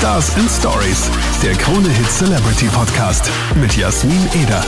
Stars 0.00 0.34
and 0.36 0.48
Stories, 0.48 1.10
der 1.42 1.52
Krone 1.52 1.90
Hit 1.90 2.08
Celebrity 2.08 2.64
Podcast 2.72 3.30
mit 3.60 3.76
Jasmin 3.76 4.16
Eder. 4.42 4.64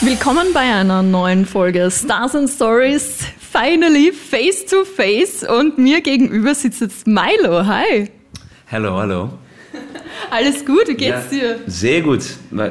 Willkommen 0.00 0.48
bei 0.52 0.74
einer 0.74 1.04
neuen 1.04 1.46
Folge 1.46 1.88
Stars 1.88 2.34
and 2.34 2.50
Stories. 2.50 3.18
Finally 3.38 4.10
face 4.10 4.66
to 4.66 4.84
face 4.84 5.44
und 5.44 5.78
mir 5.78 6.00
gegenüber 6.00 6.52
sitzt 6.56 6.80
jetzt 6.80 7.06
Milo. 7.06 7.64
Hi. 7.64 8.10
Hallo, 8.72 8.96
hallo. 8.96 9.30
Alles 10.32 10.66
gut, 10.66 10.88
wie 10.88 10.94
geht's 10.94 11.26
ja, 11.30 11.38
dir? 11.38 11.58
Sehr 11.68 12.00
gut. 12.00 12.24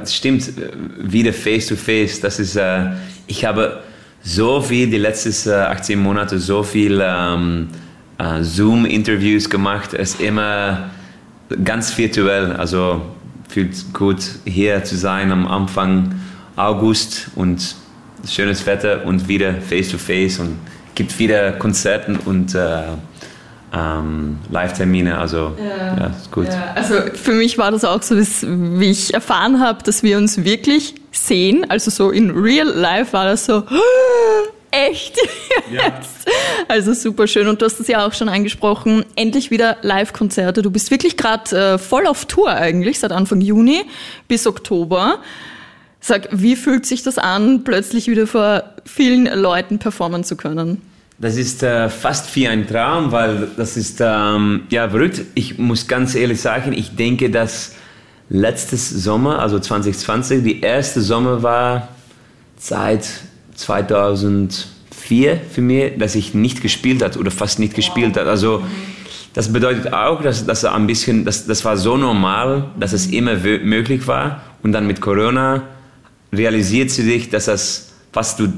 Stimmt, 0.06 0.52
wieder 0.98 1.32
face 1.32 1.68
to 1.68 1.78
face. 1.78 2.20
Das 2.20 2.40
ist, 2.40 2.58
äh, 2.58 2.88
ich 3.28 3.46
habe 3.46 3.84
so 4.22 4.60
viel 4.60 4.90
die 4.90 4.98
letzten 4.98 5.50
äh, 5.50 5.54
18 5.54 5.98
Monate 5.98 6.40
so 6.40 6.62
viel 6.62 7.02
ähm, 7.02 7.70
äh, 8.18 8.44
Zoom-Interviews 8.44 9.50
gemacht. 9.50 9.94
Es 9.94 10.16
ist 10.16 10.20
immer 10.20 10.90
ganz 11.64 11.98
virtuell. 11.98 12.54
Also 12.54 13.02
fühlt 13.50 13.94
gut 13.94 14.20
hier 14.46 14.84
zu 14.84 14.96
sein 14.96 15.32
am 15.32 15.48
Anfang 15.48 16.16
August 16.56 17.28
und 17.36 17.76
schönes 18.28 18.66
Wetter 18.66 19.06
und 19.06 19.28
wieder 19.28 19.56
face 19.56 19.90
to 19.90 19.98
face 19.98 20.40
und 20.40 20.58
gibt 20.96 21.18
wieder 21.20 21.54
Konzerten 21.54 22.18
und 22.18 22.56
äh, 22.56 22.84
ähm, 23.74 24.40
Live-Termine, 24.50 25.18
also 25.18 25.56
ja, 25.58 25.98
ja, 25.98 26.08
ist 26.08 26.30
gut. 26.32 26.48
Ja, 26.48 26.74
also 26.76 26.96
für 27.14 27.32
mich 27.32 27.58
war 27.58 27.72
das 27.72 27.86
auch 27.86 28.02
so, 28.02 28.16
dass, 28.16 28.46
wie 28.46 28.92
ich 28.92 29.14
erfahren 29.14 29.62
habe, 29.62 29.82
dass 29.84 30.04
wir 30.04 30.18
uns 30.18 30.44
wirklich 30.44 30.96
sehen, 31.12 31.66
also 31.70 31.90
so 31.90 32.12
in 32.12 32.32
real 32.32 32.68
life 32.68 33.14
war 33.14 33.26
das 33.26 33.46
so, 33.46 33.64
echt 34.72 35.18
ja. 35.72 35.84
jetzt. 35.88 36.28
Also 36.68 36.94
super 36.94 37.28
schön 37.28 37.48
und 37.48 37.62
du 37.62 37.66
hast 37.66 37.80
es 37.80 37.88
ja 37.88 38.06
auch 38.06 38.14
schon 38.14 38.30
angesprochen, 38.30 39.06
endlich 39.16 39.52
wieder 39.52 39.78
Live-Konzerte. 39.82 40.62
Du 40.62 40.72
bist 40.72 40.92
wirklich 40.92 41.18
gerade 41.18 41.56
äh, 41.56 41.78
voll 41.78 42.08
auf 42.08 42.26
Tour 42.26 42.50
eigentlich, 42.50 43.00
seit 43.00 43.12
Anfang 43.12 43.42
Juni 43.42 43.84
bis 44.28 44.48
Oktober. 44.48 45.20
Sag, 46.00 46.30
wie 46.32 46.56
fühlt 46.56 46.86
sich 46.86 47.04
das 47.04 47.18
an, 47.18 47.64
plötzlich 47.64 48.08
wieder 48.08 48.26
vor 48.26 48.64
vielen 48.86 49.26
Leuten 49.26 49.78
performen 49.78 50.24
zu 50.24 50.36
können? 50.36 50.82
Das 51.20 51.38
ist 51.38 51.62
äh, 51.62 51.88
fast 51.90 52.36
wie 52.36 52.48
ein 52.48 52.68
Traum, 52.68 53.12
weil 53.12 53.50
das 53.56 53.78
ist 53.78 54.02
ähm, 54.02 54.64
ja 54.72 54.90
verrückt. 54.90 55.22
Ich 55.36 55.60
muss 55.60 55.88
ganz 55.88 56.16
ehrlich 56.16 56.42
sagen, 56.42 56.74
ich 56.74 56.96
denke, 56.96 57.30
dass 57.30 57.76
letztes 58.30 58.90
Sommer, 58.90 59.38
also 59.38 59.60
2020, 59.60 60.44
die 60.44 60.62
erste 60.62 61.02
Sommer 61.02 61.44
war 61.44 61.90
seit 62.58 63.08
2004 63.62 65.40
für 65.50 65.62
mich, 65.62 65.94
dass 65.98 66.16
ich 66.16 66.34
nicht 66.34 66.62
gespielt 66.62 67.02
hat 67.02 67.18
oder 67.18 67.32
fast 67.32 67.60
nicht 67.60 67.74
gespielt 67.74 68.18
hat. 68.18 68.28
Also 68.28 68.64
das 69.34 69.52
bedeutet 69.52 69.94
auch, 69.94 70.22
dass, 70.22 70.46
dass 70.46 70.66
ein 70.66 70.88
bisschen, 70.88 71.24
dass, 71.24 71.46
das 71.46 71.64
war 71.64 71.78
so 71.78 71.96
normal, 71.98 72.66
dass 72.80 72.92
es 72.92 73.08
immer 73.08 73.36
möglich 73.36 74.08
war. 74.08 74.42
Und 74.62 74.74
dann 74.74 74.86
mit 74.88 75.00
Corona 75.00 75.64
realisiert 76.34 76.92
sie 76.92 77.04
sich, 77.04 77.30
dass 77.30 77.46
das, 77.46 77.94
was 78.14 78.36
du 78.36 78.52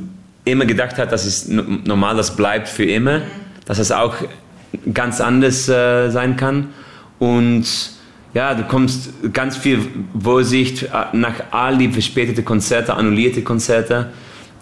immer 0.46 0.66
gedacht 0.66 0.98
hat, 0.98 1.12
das 1.12 1.26
ist 1.26 1.50
normal, 1.50 2.18
das 2.18 2.36
bleibt 2.36 2.68
für 2.68 2.86
immer, 2.86 3.22
dass 3.66 3.80
es 3.80 3.92
auch 3.92 4.16
ganz 4.94 5.22
anders 5.22 5.70
äh, 5.70 6.10
sein 6.10 6.36
kann. 6.36 6.70
Und 7.20 7.66
ja, 8.34 8.56
du 8.56 8.64
kommst 8.64 9.12
ganz 9.32 9.56
viel 9.56 9.80
Vorsicht 10.20 10.84
äh, 10.84 10.88
nach 11.14 11.36
all 11.52 11.78
die 11.78 11.90
verspätete 11.90 12.44
Konzerte, 12.44 12.96
annullierte 12.96 13.44
Konzerte. 13.44 14.10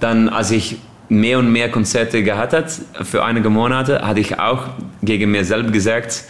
Dann, 0.02 0.27
als 0.27 0.52
ich 0.52 0.77
mehr 1.07 1.39
und 1.39 1.52
mehr 1.52 1.71
Konzerte 1.71 2.23
gehabt 2.23 2.53
hat 2.53 2.71
für 3.03 3.23
einige 3.23 3.49
Monate, 3.49 4.02
hatte 4.02 4.19
ich 4.19 4.38
auch 4.39 4.67
gegen 5.02 5.31
mir 5.31 5.45
selber 5.45 5.71
gesagt, 5.71 6.25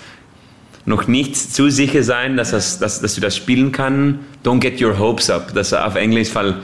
noch 0.86 1.08
nicht 1.08 1.36
zu 1.36 1.70
sicher 1.70 2.04
sein, 2.04 2.38
dass, 2.38 2.52
das, 2.52 2.80
dass, 2.80 3.02
dass 3.02 3.16
du 3.16 3.22
das 3.22 3.36
spielen 3.36 3.72
kannst. 3.72 4.20
Don't 4.44 4.60
get 4.60 4.82
your 4.82 4.98
hopes 4.98 5.30
up. 5.30 5.54
Das 5.54 5.68
ist 5.68 5.74
auf 5.74 5.96
Englisch, 5.96 6.34
weil 6.34 6.56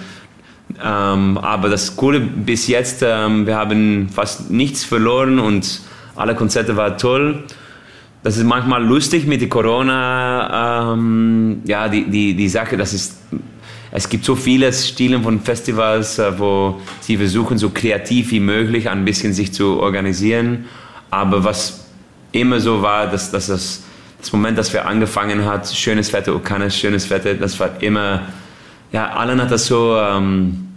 ähm, 0.83 1.37
aber 1.37 1.69
das 1.69 1.95
Coole 1.95 2.19
bis 2.19 2.67
jetzt, 2.67 3.03
ähm, 3.05 3.47
wir 3.47 3.55
haben 3.55 4.09
fast 4.09 4.51
nichts 4.51 4.83
verloren 4.83 5.39
und 5.39 5.81
alle 6.15 6.35
Konzerte 6.35 6.75
waren 6.75 6.97
toll. 6.97 7.43
Das 8.23 8.37
ist 8.37 8.43
manchmal 8.43 8.83
lustig 8.83 9.25
mit 9.25 9.41
der 9.41 9.49
Corona, 9.49 10.93
ähm, 10.93 11.61
ja, 11.65 11.87
die, 11.87 12.09
die, 12.09 12.33
die 12.33 12.49
Sache, 12.49 12.75
das 12.75 12.93
ist, 12.93 13.21
es 13.91 14.09
gibt 14.09 14.25
so 14.25 14.35
viele 14.35 14.71
Stile 14.73 15.19
von 15.21 15.39
Festivals, 15.39 16.19
äh, 16.19 16.37
wo 16.37 16.81
sie 16.99 17.17
versuchen, 17.17 17.57
so 17.57 17.69
kreativ 17.69 18.31
wie 18.31 18.39
möglich 18.39 18.89
ein 18.89 19.05
bisschen 19.05 19.33
sich 19.33 19.53
zu 19.53 19.79
organisieren. 19.79 20.65
Aber 21.09 21.43
was 21.43 21.85
immer 22.31 22.59
so 22.59 22.81
war, 22.81 23.07
dass, 23.07 23.31
dass 23.31 23.47
das, 23.47 23.83
das 24.19 24.31
Moment, 24.33 24.57
dass 24.57 24.73
wir 24.73 24.85
angefangen 24.85 25.45
hat, 25.45 25.67
schönes 25.73 26.11
Wetter, 26.11 26.35
Okanes, 26.35 26.75
schönes 26.75 27.09
Wetter, 27.09 27.33
das 27.35 27.59
war 27.59 27.81
immer, 27.81 28.23
ja, 28.91 29.07
Alan 29.11 29.41
hat 29.41 29.51
das 29.51 29.67
so, 29.67 29.97
ähm, 29.97 30.67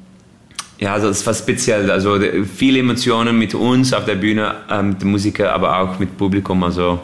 ja, 0.79 0.95
also 0.95 1.09
das 1.09 1.27
war 1.27 1.35
speziell. 1.35 1.91
Also 1.91 2.19
viele 2.57 2.79
Emotionen 2.79 3.39
mit 3.39 3.55
uns 3.55 3.93
auf 3.93 4.05
der 4.05 4.15
Bühne, 4.15 4.55
äh, 4.71 4.83
mit 4.83 5.03
den 5.03 5.11
Musikern, 5.11 5.49
aber 5.49 5.79
auch 5.79 5.99
mit 5.99 6.17
Publikum. 6.17 6.63
Also 6.63 7.01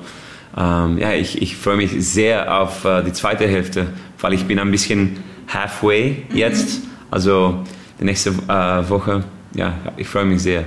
ähm, 0.57 0.99
ja, 0.99 1.13
ich, 1.13 1.43
ich 1.43 1.57
freue 1.57 1.77
mich 1.77 1.91
sehr 1.99 2.59
auf 2.59 2.85
äh, 2.85 3.03
die 3.03 3.13
zweite 3.13 3.47
Hälfte, 3.47 3.89
weil 4.21 4.33
ich 4.33 4.45
bin 4.45 4.59
ein 4.59 4.71
bisschen 4.71 5.19
halfway 5.49 6.25
jetzt. 6.33 6.83
Also 7.11 7.65
die 8.01 8.05
nächste 8.05 8.31
äh, 8.31 8.89
Woche, 8.89 9.25
ja, 9.55 9.75
ich 9.97 10.07
freue 10.07 10.25
mich 10.25 10.43
sehr. 10.43 10.65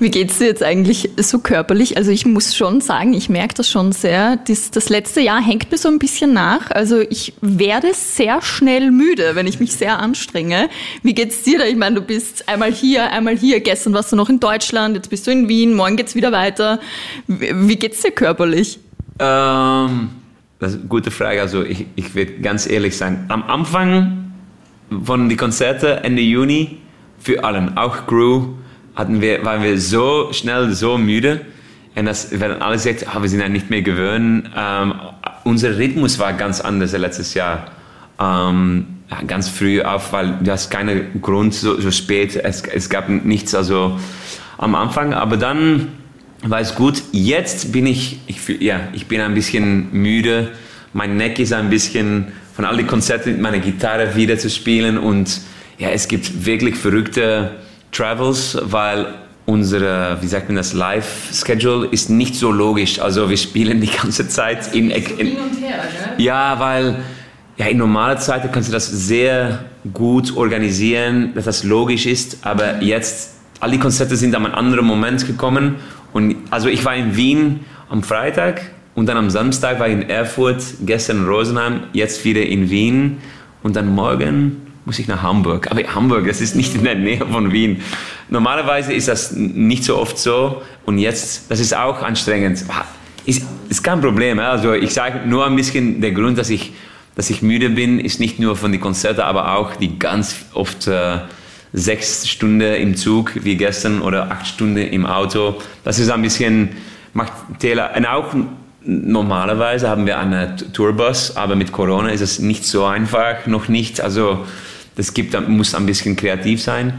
Wie 0.00 0.10
geht 0.10 0.30
es 0.30 0.38
dir 0.38 0.46
jetzt 0.46 0.62
eigentlich 0.62 1.10
so 1.16 1.38
körperlich? 1.38 1.96
Also 1.96 2.10
ich 2.10 2.26
muss 2.26 2.56
schon 2.56 2.80
sagen, 2.80 3.14
ich 3.14 3.28
merke 3.28 3.54
das 3.54 3.70
schon 3.70 3.92
sehr. 3.92 4.36
Das, 4.36 4.70
das 4.70 4.88
letzte 4.88 5.20
Jahr 5.20 5.40
hängt 5.40 5.70
mir 5.70 5.78
so 5.78 5.88
ein 5.88 5.98
bisschen 5.98 6.32
nach. 6.32 6.70
Also 6.70 7.00
ich 7.00 7.34
werde 7.40 7.94
sehr 7.94 8.42
schnell 8.42 8.90
müde, 8.90 9.34
wenn 9.34 9.46
ich 9.46 9.60
mich 9.60 9.72
sehr 9.76 10.00
anstrenge. 10.00 10.68
Wie 11.02 11.14
geht 11.14 11.30
es 11.30 11.42
dir 11.42 11.58
da? 11.58 11.64
Ich 11.64 11.76
meine, 11.76 11.94
du 11.96 12.00
bist 12.02 12.48
einmal 12.48 12.72
hier, 12.72 13.10
einmal 13.12 13.36
hier. 13.36 13.60
Gestern 13.60 13.94
warst 13.94 14.10
du 14.10 14.16
noch 14.16 14.28
in 14.28 14.40
Deutschland, 14.40 14.96
jetzt 14.96 15.10
bist 15.10 15.26
du 15.26 15.30
in 15.30 15.48
Wien, 15.48 15.74
morgen 15.74 15.96
geht 15.96 16.08
es 16.08 16.14
wieder 16.16 16.32
weiter. 16.32 16.80
Wie 17.28 17.76
geht 17.76 17.92
es 17.92 18.02
dir 18.02 18.10
körperlich? 18.10 18.80
Ähm, 19.20 20.10
das 20.64 20.72
ist 20.72 20.80
eine 20.80 20.88
gute 20.88 21.10
Frage. 21.10 21.40
Also 21.40 21.62
ich, 21.62 21.86
ich 21.94 22.14
werde 22.14 22.32
ganz 22.40 22.66
ehrlich 22.66 22.96
sein. 22.96 23.26
Am 23.28 23.42
Anfang 23.44 24.32
von 25.04 25.28
den 25.28 25.36
Konzerten 25.36 26.04
Ende 26.04 26.22
Juni 26.22 26.78
für 27.18 27.44
allen, 27.44 27.76
auch 27.76 28.06
Crew, 28.06 28.54
hatten 28.94 29.20
wir, 29.20 29.44
waren 29.44 29.62
wir 29.62 29.78
so 29.78 30.32
schnell 30.32 30.72
so 30.72 30.96
müde. 30.96 31.42
Und 31.94 32.06
das, 32.06 32.28
wenn 32.32 32.62
alle 32.62 32.78
sagt, 32.78 33.06
oh, 33.14 33.20
wir 33.20 33.28
sind 33.28 33.40
ja 33.40 33.48
nicht 33.48 33.70
mehr 33.70 33.82
gewöhnt. 33.82 34.50
Ähm, 34.56 34.94
unser 35.44 35.76
Rhythmus 35.76 36.18
war 36.18 36.32
ganz 36.32 36.60
anders 36.60 36.92
letztes 36.92 37.34
Jahr. 37.34 37.66
Ähm, 38.18 38.86
ja, 39.10 39.22
ganz 39.26 39.48
früh 39.48 39.82
auf, 39.82 40.12
weil 40.12 40.38
du 40.42 40.50
hast 40.50 40.70
keinen 40.70 41.20
Grund 41.20 41.54
so, 41.54 41.78
so 41.80 41.90
spät. 41.90 42.36
Es, 42.36 42.62
es 42.62 42.88
gab 42.88 43.08
nichts 43.08 43.54
also 43.54 43.98
am 44.56 44.74
Anfang. 44.74 45.12
Aber 45.12 45.36
dann 45.36 45.88
es 46.50 46.74
gut. 46.74 47.02
Jetzt 47.12 47.72
bin 47.72 47.86
ich, 47.86 48.18
ich, 48.26 48.60
ja, 48.60 48.80
ich 48.92 49.06
bin 49.06 49.20
ein 49.20 49.34
bisschen 49.34 49.88
müde. 49.92 50.50
Mein 50.92 51.16
Neck 51.16 51.38
ist 51.38 51.52
ein 51.52 51.70
bisschen 51.70 52.28
von 52.54 52.64
all 52.64 52.76
den 52.76 52.86
Konzerten 52.86 53.32
mit 53.32 53.40
meiner 53.40 53.58
Gitarre 53.58 54.14
wieder 54.14 54.38
zu 54.38 54.50
spielen. 54.50 54.98
Und 54.98 55.40
ja, 55.78 55.88
es 55.88 56.06
gibt 56.06 56.44
wirklich 56.44 56.76
verrückte 56.76 57.52
Travels, 57.92 58.58
weil 58.62 59.06
unsere, 59.46 60.18
wie 60.20 60.26
sagt 60.26 60.48
man 60.48 60.56
das, 60.56 60.72
Live-Schedule 60.72 61.88
ist 61.88 62.10
nicht 62.10 62.34
so 62.34 62.50
logisch. 62.50 62.98
Also 62.98 63.28
wir 63.28 63.36
spielen 63.36 63.80
die 63.80 63.90
ganze 63.90 64.28
Zeit 64.28 64.74
in... 64.74 64.90
in, 64.90 65.04
in 65.18 65.26
her, 65.60 65.84
ja, 66.18 66.58
weil 66.60 66.96
ja, 67.56 67.66
in 67.66 67.78
normaler 67.78 68.18
Zeit 68.18 68.50
kannst 68.52 68.68
du 68.68 68.72
das 68.72 68.86
sehr 68.86 69.64
gut 69.92 70.36
organisieren, 70.36 71.32
dass 71.34 71.44
das 71.44 71.62
logisch 71.62 72.06
ist, 72.06 72.38
aber 72.42 72.82
jetzt, 72.82 73.34
all 73.60 73.70
die 73.70 73.78
Konzerte 73.78 74.16
sind 74.16 74.34
an 74.34 74.44
einem 74.44 74.54
anderen 74.54 74.86
Moment 74.86 75.26
gekommen 75.26 75.76
und 76.14 76.36
also 76.50 76.68
ich 76.68 76.84
war 76.84 76.94
in 76.94 77.16
Wien 77.16 77.60
am 77.90 78.04
Freitag 78.04 78.70
und 78.94 79.06
dann 79.06 79.16
am 79.16 79.30
Samstag 79.30 79.80
war 79.80 79.88
ich 79.88 79.94
in 79.94 80.08
Erfurt, 80.08 80.62
gestern 80.86 81.18
in 81.18 81.26
Rosenheim, 81.26 81.80
jetzt 81.92 82.24
wieder 82.24 82.46
in 82.46 82.70
Wien 82.70 83.18
und 83.64 83.74
dann 83.74 83.92
morgen 83.92 84.62
muss 84.84 85.00
ich 85.00 85.08
nach 85.08 85.22
Hamburg. 85.22 85.70
Aber 85.72 85.82
Hamburg, 85.82 86.26
das 86.28 86.40
ist 86.40 86.54
nicht 86.54 86.74
in 86.76 86.84
der 86.84 86.94
Nähe 86.94 87.26
von 87.26 87.50
Wien. 87.50 87.82
Normalerweise 88.28 88.92
ist 88.92 89.08
das 89.08 89.32
nicht 89.32 89.82
so 89.82 89.98
oft 89.98 90.16
so 90.16 90.62
und 90.86 90.98
jetzt, 90.98 91.50
das 91.50 91.58
ist 91.58 91.76
auch 91.76 92.00
anstrengend. 92.02 92.64
Ist, 93.26 93.44
ist 93.68 93.82
kein 93.82 94.00
Problem. 94.00 94.38
Also 94.38 94.72
ich 94.72 94.94
sage 94.94 95.26
nur 95.26 95.44
ein 95.44 95.56
bisschen, 95.56 96.00
der 96.00 96.12
Grund, 96.12 96.38
dass 96.38 96.48
ich, 96.48 96.74
dass 97.16 97.28
ich 97.28 97.42
müde 97.42 97.70
bin, 97.70 97.98
ist 97.98 98.20
nicht 98.20 98.38
nur 98.38 98.54
von 98.54 98.70
den 98.70 98.80
Konzerten, 98.80 99.22
aber 99.22 99.56
auch 99.56 99.74
die 99.74 99.98
ganz 99.98 100.44
oft 100.52 100.86
äh, 100.86 101.18
sechs 101.74 102.28
Stunden 102.28 102.60
im 102.60 102.96
Zug 102.96 103.32
wie 103.44 103.56
gestern 103.56 104.00
oder 104.00 104.30
acht 104.30 104.46
Stunden 104.46 104.78
im 104.78 105.04
Auto. 105.04 105.60
Das 105.82 105.98
ist 105.98 106.08
ein 106.08 106.22
bisschen, 106.22 106.70
macht 107.12 107.32
Täler. 107.58 107.90
Und 107.96 108.06
auch 108.06 108.32
normalerweise 108.84 109.88
haben 109.88 110.06
wir 110.06 110.18
einen 110.18 110.56
Tourbus, 110.72 111.36
aber 111.36 111.56
mit 111.56 111.72
Corona 111.72 112.10
ist 112.10 112.20
es 112.20 112.38
nicht 112.38 112.64
so 112.64 112.84
einfach, 112.84 113.46
noch 113.46 113.68
nicht. 113.68 114.00
Also 114.00 114.46
das 114.94 115.14
gibt, 115.14 115.36
muss 115.48 115.74
ein 115.74 115.84
bisschen 115.84 116.14
kreativ 116.14 116.62
sein. 116.62 116.94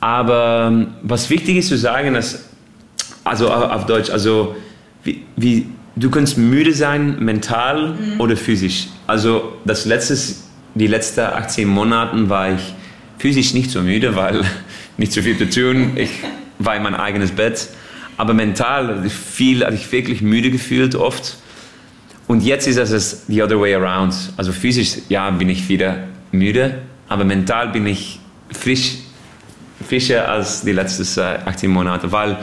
Aber 0.00 0.68
ähm, 0.70 0.88
was 1.02 1.30
wichtig 1.30 1.56
ist 1.56 1.68
zu 1.68 1.78
sagen, 1.78 2.12
dass, 2.12 2.50
also 3.24 3.50
auf 3.50 3.86
Deutsch, 3.86 4.10
also 4.10 4.56
wie, 5.04 5.22
wie 5.36 5.68
du 5.96 6.10
kannst 6.10 6.36
müde 6.36 6.74
sein, 6.74 7.16
mental 7.20 7.94
mhm. 7.94 8.20
oder 8.20 8.36
physisch. 8.36 8.88
Also 9.06 9.54
das 9.64 9.86
letzte, 9.86 10.18
die 10.74 10.86
letzten 10.86 11.20
18 11.20 11.66
Monate 11.66 12.28
war 12.28 12.52
ich 12.52 12.74
physisch 13.22 13.54
nicht 13.54 13.70
so 13.70 13.82
müde, 13.82 14.16
weil 14.16 14.44
nicht 14.96 15.12
so 15.12 15.22
viel 15.22 15.38
zu 15.38 15.48
tun. 15.48 15.92
Ich 15.94 16.10
war 16.58 16.74
in 16.74 16.82
mein 16.82 16.96
eigenes 16.96 17.30
Bett. 17.30 17.68
Aber 18.16 18.34
mental 18.34 19.08
viel, 19.08 19.64
hatte 19.64 19.76
ich 19.76 19.92
wirklich 19.92 20.22
müde 20.22 20.50
gefühlt 20.50 20.96
oft. 20.96 21.36
Und 22.26 22.42
jetzt 22.42 22.66
ist 22.66 22.78
es 22.78 23.24
the 23.28 23.40
other 23.40 23.60
way 23.60 23.76
around. 23.76 24.12
Also 24.36 24.50
physisch, 24.50 24.96
ja, 25.08 25.30
bin 25.30 25.48
ich 25.48 25.68
wieder 25.68 25.98
müde, 26.32 26.78
aber 27.08 27.24
mental 27.24 27.68
bin 27.68 27.86
ich 27.86 28.18
frisch, 28.50 28.94
frischer 29.86 30.28
als 30.28 30.62
die 30.62 30.72
letzten 30.72 31.20
18 31.20 31.70
Monate, 31.70 32.10
weil 32.10 32.38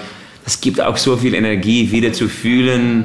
es 0.45 0.61
gibt 0.61 0.79
auch 0.79 0.95
so 0.95 1.17
viel 1.17 1.33
Energie, 1.33 1.91
wieder 1.91 2.13
zu 2.13 2.29
fühlen, 2.29 3.03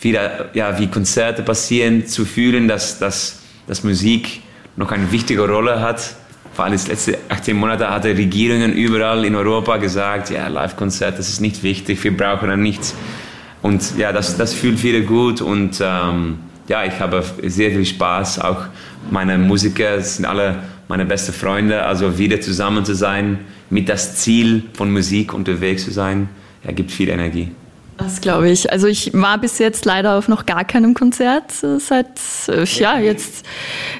wieder, 0.00 0.48
ja, 0.54 0.78
wie 0.78 0.86
Konzerte 0.86 1.42
passieren, 1.42 2.06
zu 2.06 2.24
fühlen, 2.24 2.68
dass, 2.68 2.98
dass, 2.98 3.40
dass 3.66 3.84
Musik 3.84 4.40
noch 4.76 4.90
eine 4.92 5.12
wichtige 5.12 5.46
Rolle 5.46 5.80
hat. 5.80 6.16
Vor 6.54 6.64
allem 6.66 6.76
die 6.76 6.90
letzten 6.90 7.14
18 7.28 7.56
Monate 7.56 7.88
hatte 7.88 8.08
Regierungen 8.08 8.72
überall 8.72 9.24
in 9.24 9.34
Europa 9.34 9.78
gesagt, 9.78 10.30
ja, 10.30 10.48
Live-Konzert, 10.48 11.18
das 11.18 11.28
ist 11.28 11.40
nicht 11.40 11.62
wichtig, 11.62 12.02
wir 12.04 12.16
brauchen 12.16 12.48
da 12.48 12.56
nichts. 12.56 12.94
Und 13.62 13.96
ja, 13.96 14.12
das, 14.12 14.36
das 14.36 14.52
fühlt 14.52 14.82
wieder 14.82 15.00
gut 15.00 15.40
und 15.40 15.80
ähm, 15.80 16.38
ja, 16.68 16.84
ich 16.84 16.98
habe 17.00 17.24
sehr 17.44 17.70
viel 17.70 17.86
Spaß. 17.86 18.40
Auch 18.40 18.64
meine 19.10 19.38
Musiker 19.38 20.00
sind 20.00 20.24
alle 20.26 20.56
meine 20.88 21.06
besten 21.06 21.32
Freunde, 21.32 21.84
also 21.84 22.18
wieder 22.18 22.40
zusammen 22.40 22.84
zu 22.84 22.94
sein, 22.94 23.38
mit 23.70 23.88
das 23.88 24.16
Ziel 24.16 24.64
von 24.74 24.92
Musik 24.92 25.32
unterwegs 25.32 25.84
zu 25.84 25.90
sein, 25.90 26.28
ja, 26.64 26.72
gibt 26.72 26.90
viel 26.90 27.08
Energie. 27.08 27.50
Das 27.98 28.20
glaube 28.20 28.50
ich. 28.50 28.72
Also 28.72 28.86
ich 28.86 29.12
war 29.12 29.38
bis 29.38 29.58
jetzt 29.58 29.84
leider 29.84 30.16
auf 30.16 30.28
noch 30.28 30.46
gar 30.46 30.64
keinem 30.64 30.94
Konzert 30.94 31.62
äh, 31.62 31.78
seit 31.78 32.08
äh, 32.48 32.64
ja 32.64 32.98
jetzt 32.98 33.44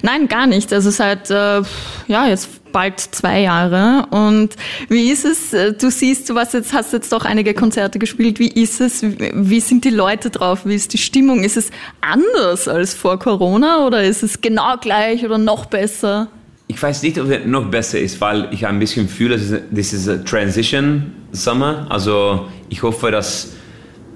nein 0.03 0.29
gar 0.29 0.47
nicht. 0.47 0.73
Also 0.73 0.91
seit 0.91 1.31
äh, 1.31 1.62
ja 2.09 2.27
jetzt 2.27 2.49
bald 2.73 2.99
zwei 3.00 3.41
Jahre. 3.41 4.06
Und 4.11 4.56
wie 4.89 5.11
ist 5.11 5.25
es? 5.25 5.50
Du 5.79 5.91
siehst, 5.91 6.29
du 6.31 6.35
was 6.35 6.53
jetzt 6.55 6.73
hast 6.73 6.93
jetzt 6.93 7.12
doch 7.12 7.25
einige 7.25 7.55
Konzerte 7.55 7.99
gespielt. 7.99 8.39
Wie 8.39 8.49
ist 8.49 8.81
es? 8.81 9.03
Wie 9.03 9.61
sind 9.61 9.85
die 9.85 9.91
Leute 9.91 10.31
drauf? 10.31 10.65
Wie 10.65 10.75
ist 10.75 10.93
die 10.93 10.99
Stimmung? 10.99 11.44
Ist 11.44 11.56
es 11.56 11.71
anders 12.00 12.69
als 12.69 12.94
vor 12.94 13.19
Corona 13.19 13.87
oder 13.87 14.03
ist 14.03 14.23
es 14.23 14.41
genau 14.41 14.77
gleich 14.79 15.25
oder 15.25 15.39
noch 15.39 15.67
besser? 15.67 16.29
Ich 16.69 16.83
weiß 16.83 17.03
nicht, 17.03 17.19
ob 17.21 17.29
es 17.29 17.44
noch 17.44 17.67
besser 17.67 18.00
ist, 18.00 18.21
weil 18.23 18.49
ich 18.50 18.67
ein 18.67 18.79
bisschen 18.79 19.06
fühle, 19.09 19.39
das 19.71 19.93
ist 19.93 20.09
ein 20.09 20.25
Transition 20.25 21.12
Summer. 21.33 21.87
Also 21.91 22.49
ich 22.71 22.83
hoffe, 22.83 23.11
dass 23.11 23.53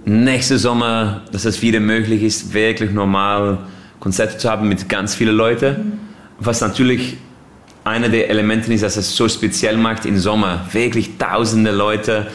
nächsten 0.06 0.56
Sommer, 0.56 1.22
dass 1.32 1.44
es 1.44 1.60
wieder 1.60 1.80
möglich 1.80 2.22
ist, 2.22 2.54
wirklich 2.54 2.92
normal 2.92 3.58
Konzerte 4.00 4.38
zu 4.38 4.48
haben 4.48 4.68
mit 4.68 4.88
ganz 4.88 5.14
vielen 5.14 5.36
Leuten. 5.36 5.98
Was 6.38 6.60
natürlich 6.60 7.16
einer 7.84 8.08
der 8.08 8.30
Elemente 8.30 8.72
ist, 8.72 8.82
dass 8.82 8.96
es 8.96 9.14
so 9.14 9.28
speziell 9.28 9.76
macht 9.76 10.06
im 10.06 10.18
Sommer. 10.18 10.66
Wirklich 10.72 11.18
tausende 11.18 11.72
Leute 11.72 12.28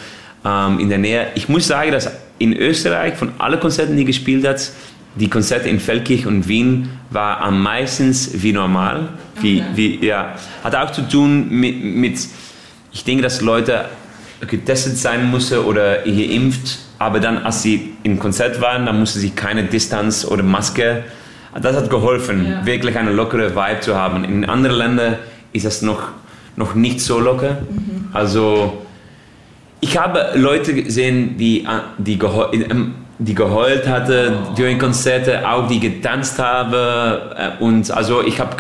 ähm, 0.46 0.80
in 0.80 0.90
der 0.90 0.98
Nähe. 0.98 1.28
Ich 1.36 1.50
muss 1.50 1.68
sagen, 1.68 1.92
dass 1.92 2.12
in 2.40 2.54
Österreich 2.54 3.16
von 3.16 3.32
allen 3.38 3.60
Konzerten, 3.60 3.96
die 3.96 4.06
gespielt 4.06 4.46
hat, 4.46 4.72
die 5.16 5.30
Konzerte 5.30 5.70
in 5.70 5.80
Feldkirch 5.80 6.26
und 6.26 6.48
Wien 6.48 6.90
war 7.10 7.42
am 7.42 7.62
meisten 7.62 8.16
wie 8.42 8.54
normal. 8.54 9.10
Wie, 9.42 9.62
okay. 9.62 9.66
wie, 9.76 10.06
ja. 10.06 10.36
Hat 10.64 10.76
auch 10.76 10.92
zu 10.92 11.02
tun 11.04 11.50
mit, 11.50 11.84
mit, 11.84 12.20
ich 12.92 13.04
denke, 13.04 13.24
dass 13.24 13.42
Leute 13.42 13.86
getestet 14.48 14.98
sein 14.98 15.30
müssen 15.32 15.60
oder 15.60 16.00
geimpft 16.00 16.80
aber 17.02 17.20
dann, 17.20 17.40
als 17.40 17.64
sie 17.64 17.94
im 18.04 18.20
Konzert 18.20 18.62
waren, 18.62 18.86
dann 18.86 19.00
musste 19.00 19.18
sie 19.18 19.32
keine 19.32 19.64
Distanz 19.64 20.24
oder 20.24 20.44
Maske. 20.44 21.04
Das 21.60 21.76
hat 21.76 21.90
geholfen, 21.90 22.46
ja. 22.46 22.64
wirklich 22.64 22.96
eine 22.96 23.12
lockere 23.12 23.56
Vibe 23.56 23.80
zu 23.80 23.96
haben. 23.96 24.24
In 24.24 24.46
anderen 24.46 24.78
Ländern 24.78 25.16
ist 25.52 25.66
das 25.66 25.82
noch, 25.82 26.10
noch 26.56 26.76
nicht 26.76 27.02
so 27.02 27.20
locker. 27.20 27.58
Mhm. 27.70 28.10
Also, 28.14 28.86
ich 29.80 29.98
habe 29.98 30.34
Leute 30.36 30.76
gesehen, 30.76 31.38
die, 31.38 31.68
die, 31.98 32.20
geheult, 32.20 32.54
ähm, 32.54 32.94
die 33.18 33.34
geheult 33.34 33.88
hatten 33.88 34.36
oh. 34.52 34.56
durch 34.56 34.78
Konzerte, 34.78 35.50
auch 35.50 35.68
die 35.68 35.80
getanzt 35.80 36.38
haben. 36.38 36.74
Äh, 36.74 37.64
und 37.64 37.90
also, 37.90 38.22
ich 38.22 38.40
habe 38.40 38.56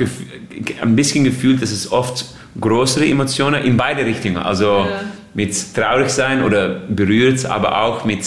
ein 0.81 0.95
bisschen 0.95 1.23
gefühlt, 1.23 1.61
dass 1.61 1.71
es 1.71 1.91
oft 1.91 2.25
größere 2.59 3.05
Emotionen 3.05 3.63
in 3.63 3.77
beide 3.77 4.03
Richtungen. 4.03 4.37
Also, 4.37 4.87
ja 4.89 5.01
mit 5.33 5.74
traurig 5.74 6.10
sein 6.10 6.44
oder 6.44 6.69
berührt, 6.69 7.45
aber 7.45 7.81
auch 7.81 8.06
mit, 8.06 8.25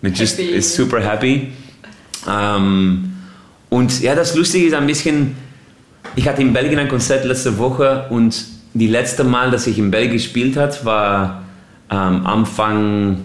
mit 0.00 0.18
just 0.18 0.38
happy. 0.38 0.60
super 0.60 1.00
happy. 1.00 1.52
Ähm, 2.28 3.12
und 3.68 4.00
ja, 4.00 4.14
das 4.14 4.34
Lustige 4.34 4.66
ist 4.66 4.74
ein 4.74 4.86
bisschen, 4.86 5.36
ich 6.16 6.28
hatte 6.28 6.42
in 6.42 6.52
Belgien 6.52 6.78
ein 6.78 6.88
Konzert 6.88 7.24
letzte 7.24 7.58
Woche 7.58 8.06
und 8.10 8.44
die 8.74 8.86
letzte 8.86 9.24
Mal, 9.24 9.50
dass 9.50 9.66
ich 9.66 9.78
in 9.78 9.90
Belgien 9.90 10.12
gespielt 10.12 10.56
habe, 10.56 10.74
war 10.84 11.42
ähm, 11.90 12.26
Anfang 12.26 13.18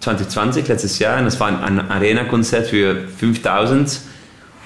2020, 0.00 0.68
letztes 0.68 0.98
Jahr. 0.98 1.18
Und 1.18 1.24
das 1.24 1.40
war 1.40 1.48
ein 1.48 1.90
Arena-Konzert 1.90 2.68
für 2.68 2.96
5000. 3.18 4.00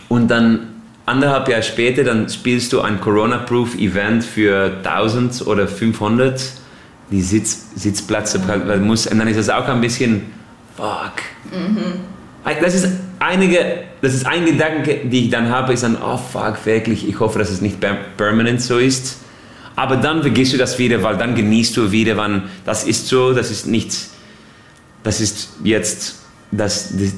Und 0.09 0.29
dann 0.29 0.69
anderthalb 1.06 1.49
Jahre 1.49 1.62
später, 1.62 2.05
dann 2.05 2.29
spielst 2.29 2.73
du 2.73 2.81
ein 2.81 3.01
Corona-Proof-Event 3.01 4.25
für 4.25 4.73
1000 4.85 5.47
oder 5.47 5.67
500 5.67 6.41
die 7.11 7.23
Sitz, 7.23 7.67
Sitzplätze 7.75 8.39
mhm. 8.39 8.87
muss. 8.87 9.06
Und 9.06 9.19
dann 9.19 9.29
ist 9.29 9.39
das 9.39 9.51
auch 9.51 9.67
ein 9.69 9.81
bisschen, 9.81 10.23
fuck. 10.77 11.12
Mhm. 11.53 12.01
Das 12.61 12.75
ist 12.75 12.89
einige, 13.19 13.85
das 14.03 14.15
ist 14.15 14.27
ein 14.27 14.45
Gedanke, 14.45 15.01
die 15.05 15.25
ich 15.25 15.31
dann 15.31 15.49
habe, 15.49 15.73
ist 15.73 15.83
dann, 15.83 15.97
oh 16.03 16.19
fuck, 16.19 16.65
wirklich, 16.65 17.09
ich 17.09 17.19
hoffe, 17.21 17.39
dass 17.39 17.51
es 17.51 17.61
nicht 17.61 17.79
permanent 18.17 18.61
so 18.61 18.79
ist. 18.79 19.19
Aber 19.77 19.97
dann 19.97 20.23
vergisst 20.23 20.53
du 20.53 20.56
das 20.56 20.79
wieder, 20.79 21.03
weil 21.03 21.17
dann 21.17 21.35
genießt 21.35 21.77
du 21.77 21.91
wieder, 21.91 22.17
wann 22.17 22.45
das 22.65 22.85
ist 22.85 23.09
so, 23.09 23.33
das 23.33 23.51
ist 23.51 23.67
nichts, 23.67 24.11
das 25.03 25.21
ist 25.21 25.49
jetzt, 25.65 26.17
das, 26.53 26.91
das 26.97 27.15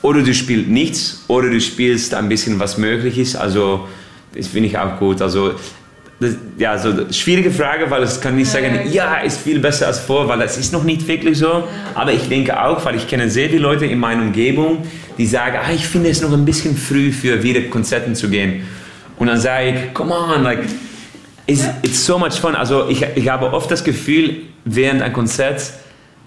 oder 0.00 0.22
du 0.22 0.34
spielst 0.34 0.68
nichts, 0.68 1.24
oder 1.28 1.48
du 1.48 1.60
spielst 1.60 2.14
ein 2.14 2.28
bisschen, 2.28 2.58
was 2.58 2.76
möglich 2.76 3.18
ist. 3.18 3.36
Also, 3.36 3.86
das 4.34 4.48
finde 4.48 4.68
ich 4.68 4.76
auch 4.76 4.98
gut. 4.98 5.22
Also, 5.22 5.54
ja, 6.58 6.78
so 6.78 7.10
schwierige 7.10 7.50
Frage, 7.50 7.90
weil 7.90 8.02
es 8.02 8.20
kann 8.20 8.36
nicht 8.36 8.50
sagen, 8.50 8.80
ja, 8.90 9.16
ist 9.18 9.40
viel 9.40 9.58
besser 9.58 9.86
als 9.86 9.98
vor, 9.98 10.28
weil 10.28 10.38
das 10.38 10.58
ist 10.58 10.72
noch 10.72 10.84
nicht 10.84 11.06
wirklich 11.06 11.38
so. 11.38 11.64
Aber 11.94 12.12
ich 12.12 12.28
denke 12.28 12.62
auch, 12.62 12.84
weil 12.84 12.96
ich 12.96 13.06
kenne 13.06 13.30
sehr 13.30 13.48
viele 13.48 13.62
Leute 13.62 13.86
in 13.86 13.98
meiner 13.98 14.22
Umgebung, 14.22 14.78
die 15.18 15.26
sagen, 15.26 15.58
ah, 15.62 15.72
ich 15.72 15.86
finde 15.86 16.10
es 16.10 16.20
noch 16.20 16.32
ein 16.32 16.44
bisschen 16.44 16.76
früh 16.76 17.12
für 17.12 17.42
wieder 17.42 17.60
Konzerten 17.62 18.14
zu 18.14 18.28
gehen. 18.28 18.62
Und 19.18 19.28
dann 19.28 19.38
sage 19.38 19.68
ich, 19.68 19.94
come 19.94 20.14
on, 20.14 20.42
like, 20.42 20.60
it's, 21.46 21.64
it's 21.82 22.04
so 22.04 22.18
much 22.18 22.34
fun. 22.34 22.54
Also 22.54 22.88
ich, 22.88 23.04
ich 23.14 23.28
habe 23.28 23.52
oft 23.52 23.70
das 23.70 23.84
Gefühl, 23.84 24.42
während 24.64 25.02
ein 25.02 25.12
Konzert, 25.12 25.62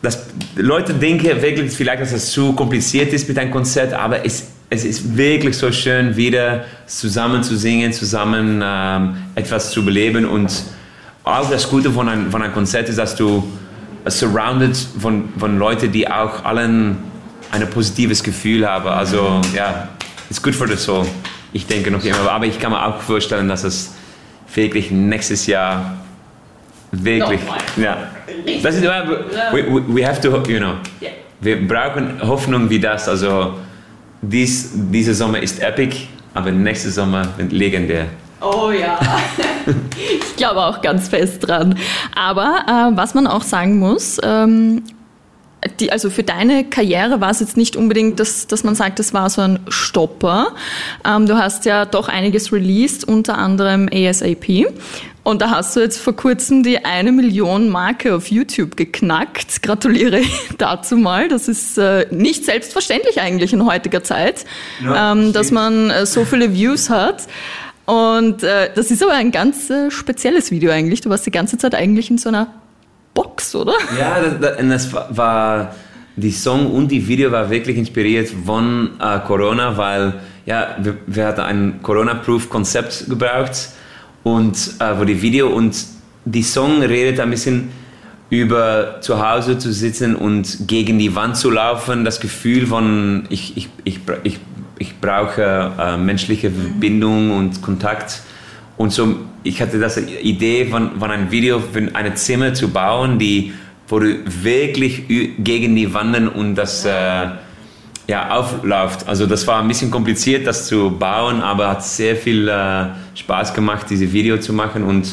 dass 0.01 0.27
Leute 0.55 0.93
denken 0.93 1.41
wirklich 1.41 1.71
vielleicht, 1.71 2.01
dass 2.01 2.11
es 2.11 2.31
zu 2.31 2.53
kompliziert 2.53 3.11
ist 3.13 3.27
mit 3.27 3.37
einem 3.37 3.51
Konzert, 3.51 3.93
aber 3.93 4.25
es 4.25 4.54
es 4.75 4.85
ist 4.85 5.17
wirklich 5.17 5.57
so 5.57 5.71
schön, 5.71 6.15
wieder 6.15 6.65
zusammen 6.85 7.43
zu 7.43 7.55
singen, 7.57 7.93
zusammen 7.93 8.61
ähm, 8.63 9.15
etwas 9.35 9.71
zu 9.71 9.83
beleben. 9.83 10.25
Und 10.25 10.51
auch 11.23 11.49
das 11.49 11.69
Gute 11.69 11.91
von 11.91 12.07
einem, 12.09 12.29
von 12.29 12.41
einem 12.41 12.53
Konzert 12.53 12.89
ist, 12.89 12.97
dass 12.97 13.15
du 13.15 13.43
surrounded 14.07 14.77
von, 14.99 15.29
von 15.37 15.57
Leuten, 15.57 15.91
die 15.91 16.07
auch 16.07 16.43
allen 16.45 16.97
ein 17.51 17.69
positives 17.69 18.21
Gefühl 18.23 18.67
haben. 18.67 18.87
Also 18.87 19.41
ja, 19.55 19.89
it's 20.29 20.41
good 20.41 20.53
for 20.53 20.67
the 20.67 20.75
soul. 20.75 21.05
Ich 21.53 21.65
denke 21.65 21.89
noch 21.89 22.03
immer. 22.03 22.31
Aber 22.31 22.45
ich 22.45 22.59
kann 22.59 22.71
mir 22.71 22.85
auch 22.85 23.01
vorstellen, 23.01 23.47
dass 23.47 23.63
es 23.63 23.93
wirklich 24.53 24.91
nächstes 24.91 25.47
Jahr 25.47 25.97
wirklich, 26.91 27.39
ja, 27.77 27.97
das 28.61 28.75
ist, 28.75 28.83
we, 28.83 29.83
we 29.87 30.07
have 30.07 30.21
to, 30.21 30.43
you 30.49 30.59
know, 30.59 30.75
wir 31.41 31.67
brauchen 31.67 32.21
Hoffnung 32.21 32.69
wie 32.69 32.79
das. 32.79 33.07
Also 33.09 33.55
dies, 34.29 34.71
dieser 34.73 35.13
Sommer 35.13 35.41
ist 35.41 35.61
epic, 35.61 36.07
aber 36.33 36.51
nächster 36.51 36.91
Sommer 36.91 37.27
wird 37.37 37.51
legendär. 37.51 38.07
Oh 38.41 38.69
ja, 38.69 38.99
ich 39.97 40.35
glaube 40.35 40.61
auch 40.61 40.81
ganz 40.81 41.07
fest 41.07 41.47
dran. 41.47 41.77
Aber 42.15 42.65
äh, 42.67 42.97
was 42.97 43.13
man 43.13 43.27
auch 43.27 43.43
sagen 43.43 43.79
muss, 43.79 44.19
ähm, 44.23 44.83
die, 45.79 45.91
also 45.91 46.09
für 46.09 46.23
deine 46.23 46.63
Karriere 46.65 47.21
war 47.21 47.31
es 47.31 47.39
jetzt 47.39 47.57
nicht 47.57 47.75
unbedingt, 47.75 48.19
dass, 48.19 48.47
dass 48.47 48.63
man 48.63 48.75
sagt, 48.75 48.99
das 48.99 49.13
war 49.13 49.29
so 49.29 49.41
ein 49.41 49.59
Stopper. 49.67 50.49
Ähm, 51.05 51.25
du 51.25 51.37
hast 51.37 51.65
ja 51.65 51.85
doch 51.85 52.07
einiges 52.07 52.51
released, 52.51 53.07
unter 53.07 53.37
anderem 53.37 53.89
ASAP. 53.91 54.67
Und 55.25 55.41
da 55.41 55.49
hast 55.49 55.75
du 55.75 55.79
jetzt 55.79 55.97
vor 55.97 56.15
kurzem 56.15 56.61
die 56.61 56.85
eine 56.85 57.11
Million 57.11 57.67
Marke 57.69 58.13
auf 58.13 58.27
YouTube 58.27 58.77
geknackt. 58.77 59.63
Gratuliere 59.63 60.21
dazu 60.59 60.97
mal. 60.97 61.29
Das 61.29 61.47
ist 61.47 61.79
äh, 61.79 62.05
nicht 62.11 62.45
selbstverständlich 62.45 63.19
eigentlich 63.19 63.51
in 63.51 63.65
heutiger 63.65 64.03
Zeit, 64.03 64.45
ja, 64.83 65.13
ähm, 65.13 65.33
dass 65.33 65.49
man 65.49 65.89
äh, 65.89 66.05
so 66.05 66.25
viele 66.25 66.53
Views 66.53 66.91
hat. 66.91 67.23
Und 67.85 68.43
äh, 68.43 68.69
das 68.75 68.91
ist 68.91 69.01
aber 69.01 69.13
ein 69.13 69.31
ganz 69.31 69.67
äh, 69.71 69.89
spezielles 69.89 70.51
Video 70.51 70.71
eigentlich. 70.71 71.01
Du 71.01 71.09
warst 71.09 71.25
die 71.25 71.31
ganze 71.31 71.57
Zeit 71.57 71.73
eigentlich 71.73 72.11
in 72.11 72.19
so 72.19 72.29
einer 72.29 72.53
Box, 73.15 73.55
oder? 73.55 73.73
Ja, 73.97 74.21
das, 74.21 74.57
das, 74.57 74.93
war 74.93 75.73
die 76.17 76.31
Song 76.31 76.71
und 76.71 76.89
die 76.89 77.07
Video 77.07 77.31
war 77.31 77.49
wirklich 77.49 77.77
inspiriert 77.77 78.29
von 78.45 78.91
äh, 79.01 79.17
Corona, 79.25 79.75
weil 79.75 80.21
ja, 80.45 80.75
wir, 80.79 80.97
wir 81.07 81.25
hatten 81.25 81.41
ein 81.41 81.79
Corona-Proof-Konzept 81.81 83.09
gebraucht 83.09 83.69
und 84.25 84.57
äh, 84.79 84.99
wo 84.99 85.03
die 85.03 85.21
Video 85.21 85.49
und 85.49 85.85
die 86.25 86.41
Song 86.41 86.81
redet 86.81 87.19
ein 87.19 87.29
bisschen 87.29 87.69
über 88.31 88.99
zu 89.01 89.23
Hause 89.23 89.59
zu 89.59 89.71
sitzen 89.71 90.15
und 90.15 90.67
gegen 90.67 90.97
die 90.97 91.13
Wand 91.13 91.37
zu 91.37 91.51
laufen, 91.51 92.03
das 92.03 92.19
Gefühl 92.19 92.65
von 92.65 93.27
ich, 93.29 93.55
ich, 93.55 93.69
ich, 93.83 93.99
ich, 94.23 94.39
ich 94.79 94.99
brauche 94.99 95.71
äh, 95.77 95.97
menschliche 95.97 96.49
Bindung 96.49 97.37
und 97.37 97.61
Kontakt. 97.61 98.23
Und 98.77 98.91
so 98.91 99.15
ich 99.43 99.61
hatte 99.61 99.79
das 99.79 99.97
Idee 99.97 100.65
von, 100.65 100.99
von 100.99 101.11
einem 101.11 101.29
Video 101.29 101.59
für 101.59 101.87
ein 101.93 102.15
Zimmer 102.15 102.55
zu 102.55 102.69
bauen, 102.69 103.19
die 103.19 103.53
wo 103.87 103.99
du 103.99 104.17
wirklich 104.25 105.03
gegen 105.07 105.75
die 105.75 105.93
Wanden 105.93 106.27
und 106.27 106.55
das 106.55 106.83
äh, 106.83 107.27
ja, 108.07 108.29
aufläuft. 108.31 109.07
Also 109.07 109.25
das 109.25 109.47
war 109.47 109.61
ein 109.61 109.67
bisschen 109.67 109.91
kompliziert, 109.91 110.45
das 110.45 110.67
zu 110.67 110.91
bauen, 110.91 111.41
aber 111.41 111.69
hat 111.69 111.83
sehr 111.83 112.15
viel 112.15 112.47
äh, 112.47 112.85
Spaß 113.15 113.53
gemacht, 113.53 113.87
diese 113.89 114.11
Video 114.11 114.37
zu 114.37 114.53
machen. 114.53 114.83
Und 114.83 115.07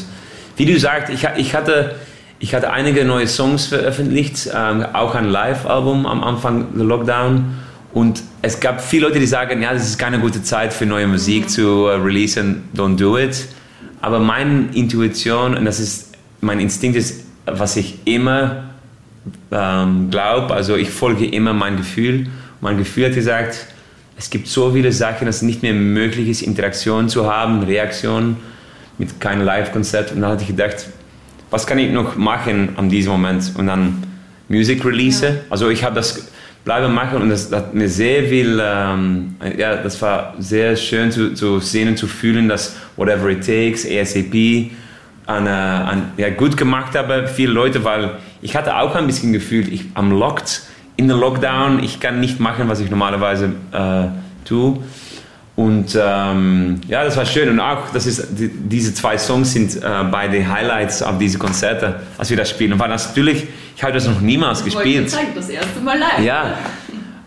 wie 0.57 0.65
du 0.65 0.79
sagst, 0.79 1.11
ich, 1.11 1.27
ich, 1.37 1.55
hatte, 1.55 1.95
ich 2.39 2.53
hatte 2.53 2.71
einige 2.71 3.03
neue 3.05 3.27
Songs 3.27 3.65
veröffentlicht, 3.67 4.49
ähm, 4.53 4.85
auch 4.93 5.15
ein 5.15 5.25
Live-Album 5.25 6.05
am 6.05 6.23
Anfang 6.23 6.75
der 6.75 6.85
Lockdown. 6.85 7.57
Und 7.93 8.23
es 8.41 8.59
gab 8.59 8.81
viele 8.81 9.07
Leute, 9.07 9.19
die 9.19 9.27
sagen, 9.27 9.61
ja, 9.61 9.73
das 9.73 9.83
ist 9.83 9.99
keine 9.99 10.19
gute 10.19 10.41
Zeit 10.43 10.73
für 10.73 10.85
neue 10.85 11.07
Musik 11.07 11.49
zu 11.49 11.85
uh, 11.85 11.89
releasen, 11.89 12.63
don't 12.75 12.97
do 12.97 13.17
it. 13.17 13.47
Aber 14.01 14.19
meine 14.19 14.69
Intuition, 14.73 15.55
und 15.55 15.65
das 15.65 15.79
ist, 15.79 16.13
mein 16.41 16.59
Instinkt 16.59 16.97
ist, 16.97 17.23
was 17.45 17.77
ich 17.77 17.99
immer 18.05 18.65
ähm, 19.51 20.09
glaube, 20.09 20.53
also 20.53 20.75
ich 20.75 20.89
folge 20.89 21.25
immer 21.25 21.53
mein 21.53 21.77
Gefühl. 21.77 22.27
Mein 22.63 22.77
Gefühl 22.77 23.07
hat 23.07 23.13
gesagt, 23.13 23.65
es 24.17 24.29
gibt 24.29 24.47
so 24.47 24.71
viele 24.71 24.93
Sachen, 24.93 25.25
dass 25.25 25.37
es 25.37 25.41
nicht 25.41 25.63
mehr 25.63 25.73
möglich 25.73 26.29
ist, 26.29 26.41
Interaktion 26.41 27.09
zu 27.09 27.29
haben, 27.29 27.61
Reaktion 27.61 28.37
mit 28.97 29.19
keinem 29.19 29.43
Live-Konzert. 29.43 30.13
Und 30.13 30.21
dann 30.21 30.31
hatte 30.31 30.43
ich 30.43 30.47
gedacht, 30.47 30.87
was 31.49 31.67
kann 31.67 31.77
ich 31.77 31.91
noch 31.91 32.15
machen 32.15 32.69
an 32.77 32.87
diesem 32.87 33.11
Moment? 33.11 33.51
Und 33.57 33.67
dann 33.67 34.03
Music 34.47 34.85
Release. 34.85 35.25
Ja. 35.25 35.33
Also 35.49 35.69
ich 35.69 35.83
habe 35.83 35.95
das 35.95 36.31
bleiben 36.63 36.93
machen 36.93 37.21
und 37.21 37.31
das 37.31 37.51
hat 37.51 37.73
mir 37.73 37.89
sehr 37.89 38.23
viel, 38.29 38.57
ähm, 38.63 39.35
ja, 39.57 39.75
das 39.75 40.01
war 40.01 40.33
sehr 40.39 40.77
schön 40.77 41.11
zu, 41.11 41.33
zu 41.33 41.59
sehen 41.59 41.89
und 41.89 41.97
zu 41.97 42.07
fühlen, 42.07 42.47
dass 42.47 42.77
Whatever 42.95 43.27
It 43.27 43.45
Takes, 43.45 43.85
ASAP, 43.85 44.71
an, 45.25 45.47
an, 45.47 46.13
ja, 46.15 46.29
gut 46.29 46.55
gemacht 46.55 46.95
habe, 46.95 47.27
viele 47.27 47.51
Leute, 47.51 47.83
weil 47.83 48.11
ich 48.41 48.55
hatte 48.55 48.77
auch 48.77 48.95
ein 48.95 49.05
bisschen 49.05 49.33
gefühlt, 49.33 49.67
ich 49.67 49.83
am 49.95 50.11
Locked, 50.17 50.61
in 50.95 51.07
der 51.07 51.17
Lockdown, 51.17 51.83
ich 51.83 51.99
kann 51.99 52.19
nicht 52.19 52.39
machen, 52.39 52.67
was 52.67 52.79
ich 52.79 52.89
normalerweise 52.89 53.51
äh, 53.71 54.47
tue. 54.47 54.79
Und 55.55 55.95
ähm, 56.01 56.81
ja, 56.87 57.03
das 57.03 57.15
war 57.15 57.25
schön. 57.25 57.49
Und 57.49 57.59
auch, 57.59 57.91
das 57.93 58.07
ist, 58.07 58.27
die, 58.31 58.49
diese 58.49 58.93
zwei 58.93 59.17
Songs 59.17 59.53
sind 59.53 59.75
äh, 59.75 59.79
beide 60.11 60.47
Highlights 60.47 61.03
auf 61.03 61.19
diese 61.19 61.37
Konzerte, 61.37 62.01
als 62.17 62.29
wir 62.29 62.37
das 62.37 62.49
spielen. 62.49 62.73
Und 62.73 62.79
war 62.79 62.87
natürlich, 62.87 63.45
ich 63.75 63.83
habe 63.83 63.93
das 63.93 64.07
noch 64.07 64.19
niemals 64.19 64.59
ich 64.59 64.73
gespielt. 64.73 65.11
Zeigen, 65.11 65.33
das 65.35 65.49
erste 65.49 65.79
Mal 65.79 65.99
live. 65.99 66.25
Ja, 66.25 66.57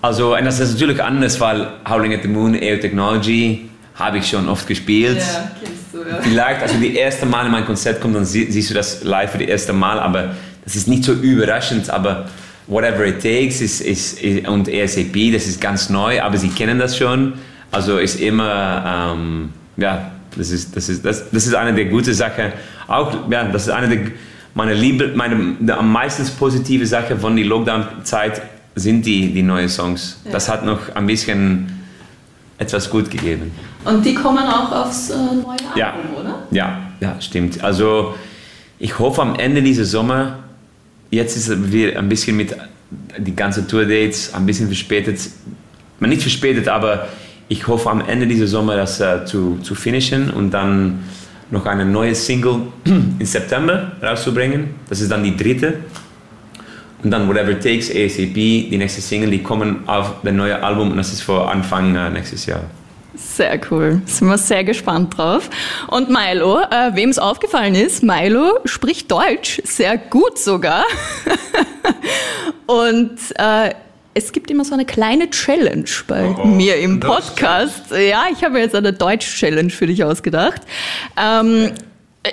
also, 0.03 0.37
und 0.37 0.45
das 0.45 0.61
ist 0.61 0.73
natürlich 0.73 1.03
anders, 1.03 1.41
weil 1.41 1.69
Howling 1.89 2.15
at 2.15 2.23
the 2.23 2.29
Moon, 2.29 2.55
Air 2.55 2.81
Technology, 2.81 3.71
habe 3.95 4.19
ich 4.19 4.29
schon 4.29 4.49
oft 4.49 4.67
gespielt. 4.67 5.19
Ja, 5.19 5.51
kennst 5.61 5.85
du, 5.93 5.99
ja. 6.09 6.19
Vielleicht, 6.21 6.63
also 6.63 6.77
die 6.79 6.97
erste 6.97 7.27
Mal 7.27 7.47
in 7.47 7.53
mein 7.53 7.65
Konzert 7.65 8.01
kommt, 8.01 8.15
dann 8.15 8.25
sie, 8.25 8.51
siehst 8.51 8.71
du 8.71 8.75
das 8.75 9.05
live 9.05 9.33
für 9.33 9.39
die 9.39 9.49
erste 9.49 9.73
Mal, 9.73 9.99
aber 9.99 10.35
das 10.65 10.77
ist 10.77 10.87
nicht 10.87 11.05
so 11.05 11.13
überraschend, 11.13 11.91
aber 11.91 12.27
Whatever 12.67 13.07
It 13.07 13.23
Takes 13.23 13.61
ist, 13.61 13.81
ist, 13.81 14.21
ist 14.21 14.49
und 14.49 14.69
ASAP, 14.69 15.33
das 15.33 15.47
ist 15.47 15.61
ganz 15.61 15.89
neu, 15.89 16.21
aber 16.21 16.37
sie 16.37 16.49
kennen 16.49 16.79
das 16.79 16.97
schon. 16.97 17.35
Also 17.71 17.99
ist 17.99 18.21
immer, 18.21 19.13
ähm, 19.15 19.51
ja, 19.77 20.11
das 20.37 20.51
ist, 20.51 20.77
das, 20.77 20.89
ist, 20.89 21.05
das, 21.05 21.31
das 21.31 21.47
ist 21.47 21.55
eine 21.55 21.75
der 21.75 21.87
guten 21.87 22.13
Sachen. 22.13 22.53
Auch, 22.89 23.31
ja, 23.31 23.45
das 23.45 23.67
ist 23.67 23.71
eine 23.73 23.89
der, 23.89 24.13
meine 24.55 24.75
Liebe, 24.75 25.13
meine 25.15 25.57
der 25.61 25.79
am 25.79 25.93
meisten 25.93 26.25
positive 26.39 26.87
Sache 26.87 27.17
von 27.17 27.37
der 27.37 27.45
Lockdown-Zeit 27.45 28.43
sind 28.75 29.07
die, 29.07 29.33
die 29.33 29.43
neuen 29.43 29.69
Songs. 29.69 30.21
Ja. 30.25 30.33
Das 30.33 30.49
hat 30.49 30.65
noch 30.65 30.95
ein 30.95 31.07
bisschen 31.07 31.73
etwas 32.59 32.91
gut 32.91 33.11
gegeben. 33.11 33.53
Und 33.85 34.05
die 34.05 34.15
kommen 34.15 34.47
auch 34.47 34.73
aufs 34.73 35.11
äh, 35.11 35.15
neue 35.15 35.45
Album, 35.45 35.77
ja. 35.77 35.95
oder? 36.19 36.43
Ja, 36.51 36.79
ja, 37.01 37.21
stimmt. 37.21 37.63
Also 37.63 38.15
ich 38.79 38.99
hoffe 38.99 39.23
am 39.23 39.37
Ende 39.37 39.63
dieses 39.63 39.91
Sommer, 39.91 40.39
jetzt 41.11 41.37
ist 41.37 41.73
wir 41.73 41.99
ein 41.99 42.09
bisschen 42.09 42.37
mit 42.37 42.57
die 43.19 43.35
ganzen 43.35 43.67
Tour-Dates 43.67 44.35
ein 44.35 44.47
bisschen 44.47 44.67
verspätet, 44.67 45.21
nicht 46.01 46.23
verspätet, 46.23 46.69
aber 46.69 47.09
ich 47.49 47.67
hoffe 47.67 47.91
am 47.91 48.01
Ende 48.07 48.27
dieses 48.27 48.51
Sommer 48.51 48.77
das 48.77 49.01
äh, 49.01 49.25
zu, 49.25 49.59
zu 49.63 49.75
finishen 49.75 50.31
und 50.31 50.51
dann 50.51 51.01
noch 51.51 51.67
eine 51.67 51.85
neue 51.85 52.15
Single 52.15 52.63
im 52.85 53.25
September 53.25 53.93
rauszubringen. 54.03 54.75
Das 54.89 55.01
ist 55.01 55.11
dann 55.11 55.23
die 55.23 55.37
dritte. 55.37 55.75
Und 57.03 57.11
dann 57.11 57.29
Whatever 57.29 57.59
Takes, 57.59 57.91
ASAP, 57.91 58.35
die 58.35 58.77
nächste 58.77 59.01
Single, 59.01 59.31
die 59.31 59.43
kommen 59.43 59.89
auf 59.89 60.15
das 60.23 60.33
neue 60.33 60.61
Album 60.63 60.91
und 60.91 60.97
das 60.97 61.13
ist 61.13 61.23
vor 61.23 61.51
Anfang 61.51 61.95
äh, 61.95 62.11
nächstes 62.11 62.47
Jahr. 62.47 62.63
Sehr 63.15 63.59
cool. 63.71 64.03
Sind 64.07 64.29
wir 64.29 64.39
sehr 64.39 64.65
gespannt 64.65 65.17
drauf. 65.17 65.49
Und 65.89 66.11
Milo, 66.11 66.61
äh, 66.61 66.95
wem 66.95 67.11
es 67.11 67.19
aufgefallen 67.19 67.75
ist, 67.75 68.03
Milo 68.03 68.59
spricht 68.65 69.11
Deutsch 69.11 69.63
sehr 69.65 69.97
gut 69.97 70.39
sogar. 70.39 70.85
Und 72.67 73.19
äh, 73.37 73.75
es 74.15 74.33
gibt 74.33 74.51
immer 74.51 74.65
so 74.65 74.73
eine 74.75 74.87
kleine 74.87 75.29
Challenge 75.29 75.85
bei 76.07 76.25
oh, 76.27 76.41
oh. 76.43 76.47
mir 76.47 76.77
im 76.77 77.01
Podcast. 77.01 77.91
Ja, 77.91 78.25
ich 78.33 78.43
habe 78.43 78.59
jetzt 78.59 78.75
eine 78.75 78.93
Deutsch-Challenge 78.95 79.71
für 79.71 79.87
dich 79.87 80.03
ausgedacht. 80.05 80.63
Ähm, 81.19 81.73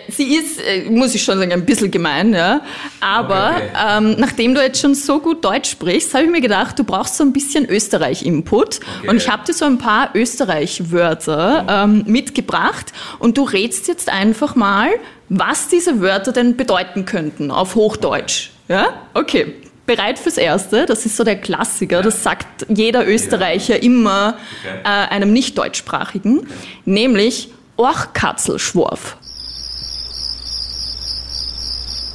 Sie 0.09 0.35
ist, 0.35 0.59
äh, 0.61 0.89
muss 0.89 1.13
ich 1.15 1.23
schon 1.23 1.37
sagen, 1.37 1.51
ein 1.51 1.65
bisschen 1.65 1.91
gemein, 1.91 2.33
ja. 2.33 2.61
Aber 2.99 3.55
okay, 3.55 3.69
okay. 3.73 3.97
Ähm, 3.97 4.15
nachdem 4.17 4.55
du 4.55 4.61
jetzt 4.61 4.81
schon 4.81 4.95
so 4.95 5.19
gut 5.19 5.43
Deutsch 5.43 5.71
sprichst, 5.71 6.13
habe 6.13 6.25
ich 6.25 6.29
mir 6.29 6.41
gedacht, 6.41 6.77
du 6.79 6.83
brauchst 6.83 7.17
so 7.17 7.23
ein 7.23 7.33
bisschen 7.33 7.65
Österreich-Input. 7.69 8.79
Okay. 8.99 9.09
Und 9.09 9.17
ich 9.17 9.29
habe 9.29 9.43
dir 9.45 9.53
so 9.53 9.65
ein 9.65 9.77
paar 9.77 10.11
Österreich-Wörter 10.13 11.65
ähm, 11.69 12.03
mitgebracht. 12.07 12.93
Und 13.19 13.37
du 13.37 13.43
rätst 13.43 13.87
jetzt 13.87 14.09
einfach 14.09 14.55
mal, 14.55 14.89
was 15.29 15.67
diese 15.67 16.01
Wörter 16.01 16.31
denn 16.31 16.55
bedeuten 16.55 17.05
könnten 17.05 17.51
auf 17.51 17.75
Hochdeutsch. 17.75 18.51
Ja? 18.67 18.87
Okay. 19.13 19.55
Bereit 19.85 20.17
fürs 20.17 20.37
Erste, 20.37 20.85
das 20.85 21.05
ist 21.05 21.17
so 21.17 21.25
der 21.25 21.35
Klassiker, 21.35 22.01
das 22.01 22.23
sagt 22.23 22.65
jeder 22.69 23.05
Österreicher 23.05 23.83
immer 23.83 24.37
äh, 24.63 24.87
einem 24.87 25.33
nicht-deutschsprachigen, 25.33 26.47
nämlich 26.85 27.49
Orchkatzelschworf. 27.75 29.17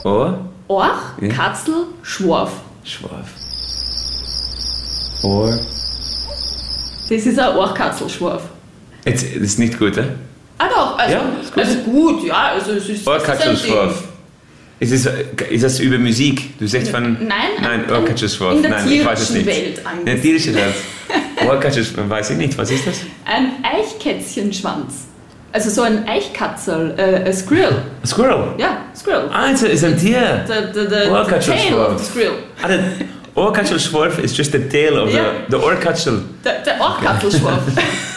Ohr? 0.05 0.49
Orch, 0.69 1.21
ja. 1.21 1.29
Katzel, 1.29 1.87
Schworf. 2.03 2.53
Schworf. 2.85 3.29
Ohr. 5.23 5.59
Das 7.09 7.25
ist 7.25 7.39
ein 7.39 7.57
Orchkatzelschworf. 7.57 8.43
Jetzt, 9.05 9.25
das 9.25 9.43
ist 9.43 9.59
nicht 9.59 9.79
gut, 9.79 9.97
eh? 9.97 10.05
Ah 10.59 10.69
doch, 10.69 10.99
also, 10.99 11.15
ja, 11.15 11.23
gut. 11.23 11.65
also 11.65 11.79
gut, 11.79 12.25
ja. 12.25 12.49
Also 12.53 12.73
es 12.73 12.89
ist, 12.89 13.07
Ohrkatzelschworf. 13.07 14.05
Ist, 14.81 14.93
es, 14.93 15.07
ist 15.51 15.65
das 15.65 15.81
über 15.81 15.99
Musik? 15.99 16.59
Du 16.59 16.67
sagst 16.67 16.91
von... 16.91 17.15
Nein, 17.27 17.51
nein 17.61 17.91
Ohrkatzelschworf. 17.91 18.57
In 18.57 18.63
der 18.63 18.71
nein, 18.73 18.93
ich 18.93 19.05
weiß 19.05 19.21
es 19.21 19.31
nicht. 19.31 19.47
Welt 19.47 19.83
in 20.01 20.07
der 20.07 20.21
tierischen 20.21 20.55
Welt. 20.55 20.75
Ohrkatzelschworf, 21.49 22.09
weiß 22.09 22.31
ich 22.31 22.37
nicht. 22.37 22.59
Was 22.59 22.71
ist 22.71 22.87
das? 22.87 23.01
Ein 23.25 23.53
Eichkätzchenschwanz. 23.65 25.07
Also 25.53 25.71
so 25.71 25.83
ein 25.83 26.07
Eichkatzel, 26.07 26.95
äh, 26.99 27.27
ein 27.27 27.33
Squirrel. 27.33 27.83
A 28.03 28.07
squirrel? 28.07 28.55
Ja, 28.59 28.83
Squirrel. 28.95 29.31
Ah, 29.33 29.51
it's 29.51 29.63
a, 29.63 29.67
it's 29.67 29.83
a 29.83 29.93
Tier. 29.93 30.45
The, 30.47 30.73
the, 30.73 30.89
the, 30.89 31.09
the 31.09 31.39
tail 31.41 31.81
of 31.81 31.99
the 31.99 32.05
squirrel. 32.05 32.37
Ah, 32.63 32.69
the 32.69 33.07
Ohrkatzelschworf 33.35 34.19
is 34.19 34.37
just 34.37 34.53
the 34.53 34.69
tail 34.69 34.99
of 34.99 35.11
yeah. 35.11 35.47
the, 35.49 35.57
the 35.57 35.65
Ohrkatzel. 35.65 36.23
The, 36.43 36.61
the 36.65 36.73
Ohrkatzelschworf. 36.73 38.15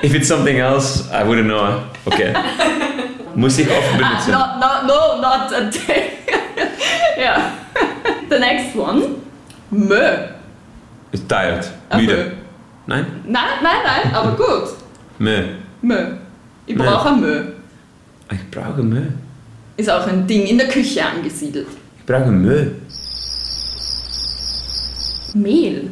If 0.02 0.14
it's 0.14 0.28
something 0.28 0.58
else, 0.58 1.10
I 1.10 1.22
wouldn't 1.22 1.48
know. 1.48 1.84
Okay. 2.06 2.34
Muss 3.34 3.58
ich 3.58 3.68
oft 3.68 3.96
benutzen. 3.96 4.34
Ah, 4.34 4.58
no, 4.58 4.86
no, 4.86 5.16
no, 5.16 5.20
not 5.20 5.52
a 5.52 5.70
tail. 5.70 6.10
yeah. 7.16 7.52
The 8.28 8.38
next 8.38 8.74
one. 8.74 9.22
Mö. 9.70 10.28
Ist 11.12 11.28
tired. 11.28 11.66
Müde. 11.94 12.32
Nein? 12.86 13.06
Nein, 13.24 13.42
nein, 13.62 13.82
nein, 13.84 14.14
aber 14.14 14.32
gut. 14.36 14.68
Mö. 15.18 15.65
Mö. 15.82 16.16
Ich 16.66 16.76
brauche 16.76 17.14
Mö. 17.14 17.44
Ich 18.30 18.50
brauche 18.50 18.82
Mö. 18.82 19.02
Ist 19.76 19.90
auch 19.90 20.06
ein 20.06 20.26
Ding 20.26 20.46
in 20.46 20.58
der 20.58 20.68
Küche 20.68 21.04
angesiedelt. 21.04 21.68
Ich 21.98 22.06
brauche 22.06 22.30
Mö. 22.30 22.66
Mehl. 25.34 25.90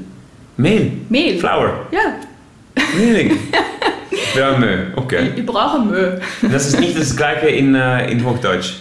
Mehl? 0.56 0.92
Mehl. 1.08 1.38
Flour. 1.38 1.86
Ja. 1.90 2.14
Mehl. 2.96 3.30
ja, 4.36 4.56
Mö. 4.56 4.86
Okay. 4.96 5.30
Ich, 5.32 5.38
ich, 5.38 5.46
brauche 5.46 5.80
Mö. 5.80 6.18
Das 6.50 6.68
ist 6.68 6.80
nicht 6.80 6.98
das 6.98 7.14
gleiche 7.16 7.48
in, 7.48 7.74
uh, 7.74 7.98
in 8.08 8.24
Hochdeutsch? 8.24 8.74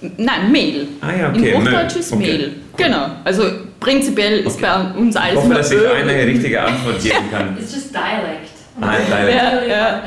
Nein, 0.00 0.52
Mehl. 0.52 0.88
Ah 1.00 1.12
ja, 1.12 1.30
okay. 1.30 1.52
In 1.52 1.62
Hochdeutsch 1.62 1.94
Mö. 1.94 2.00
ist 2.00 2.12
okay. 2.12 2.38
Mehl. 2.38 2.44
Cool. 2.48 2.84
Genau. 2.84 3.06
Also 3.24 3.44
prinzipiell 3.80 4.40
ist 4.40 4.60
bei 4.60 4.92
uns 4.96 5.14
Ich 5.14 5.20
alles 5.20 5.36
hoffe, 5.36 5.48
nur 5.48 5.56
dass 5.56 5.70
ich 5.70 5.78
Ö. 5.78 5.88
eine 5.88 6.26
richtige 6.26 6.62
Antwort 6.62 7.02
geben 7.02 7.30
kann. 7.30 7.56
It's 7.58 7.74
just 7.74 7.94
dialect. 7.94 8.55
Nein, 8.78 9.00
leider. 9.10 9.66
Ja, 9.66 9.66
ja. 9.66 10.02